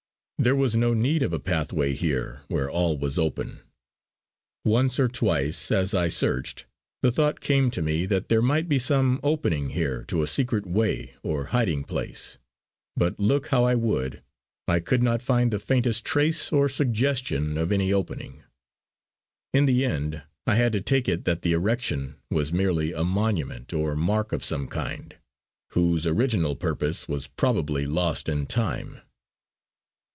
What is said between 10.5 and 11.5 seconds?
way or